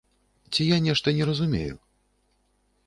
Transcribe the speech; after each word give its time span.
Ці 0.53 0.61
я 0.69 0.77
нешта 0.85 1.07
не 1.19 1.23
разумею? 1.31 1.75